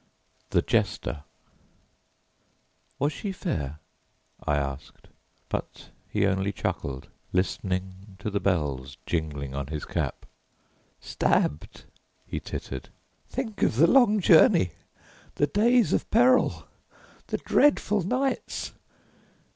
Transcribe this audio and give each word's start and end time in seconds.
THE 0.49 0.63
JESTER 0.63 1.25
"Was 2.97 3.13
she 3.13 3.31
fair?" 3.31 3.77
I 4.43 4.57
asked, 4.57 5.09
but 5.47 5.91
he 6.09 6.25
only 6.25 6.51
chuckled, 6.51 7.07
listening 7.31 8.15
to 8.17 8.31
the 8.31 8.39
bells 8.39 8.97
jingling 9.05 9.53
on 9.53 9.67
his 9.67 9.85
cap. 9.85 10.25
"Stabbed," 10.99 11.83
he 12.25 12.39
tittered. 12.39 12.89
"Think 13.29 13.61
of 13.61 13.75
the 13.75 13.85
long 13.85 14.19
journey, 14.19 14.71
the 15.35 15.45
days 15.45 15.93
of 15.93 16.09
peril, 16.09 16.67
the 17.27 17.37
dreadful 17.37 18.01
nights! 18.01 18.73